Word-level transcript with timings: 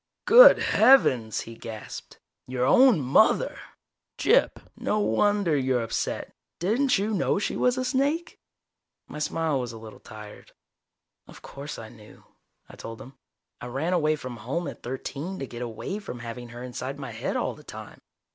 "Good 0.25 0.57
heavens," 0.57 1.41
he 1.41 1.53
gasped. 1.53 2.17
"Your 2.47 2.65
own 2.65 2.99
mother! 3.01 3.59
Gyp, 4.17 4.53
no 4.75 4.99
wonder 4.99 5.55
you're 5.55 5.83
upset. 5.83 6.35
Didn't 6.57 6.97
you 6.97 7.11
know 7.13 7.37
she 7.37 7.55
was 7.55 7.77
a 7.77 7.85
snake?" 7.85 8.39
My 9.07 9.19
smile 9.19 9.59
was 9.59 9.71
a 9.73 9.77
little 9.77 9.99
tired. 9.99 10.53
"Of 11.27 11.43
course 11.43 11.77
I 11.77 11.89
knew," 11.89 12.23
I 12.67 12.75
told 12.77 12.99
him. 12.99 13.13
"I 13.61 13.67
ran 13.67 13.93
away 13.93 14.15
from 14.15 14.37
home 14.37 14.67
at 14.67 14.81
thirteen 14.81 15.37
to 15.37 15.45
get 15.45 15.61
away 15.61 15.99
from 15.99 16.17
having 16.17 16.49
her 16.49 16.63
inside 16.63 16.97
my 16.97 17.11
head 17.11 17.35
all 17.37 17.53
the 17.53 17.63
time. 17.63 18.01